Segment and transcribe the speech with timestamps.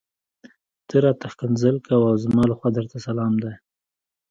[0.87, 3.53] ته راته ښکنځل کوه او زما لخوا درته سلام دی.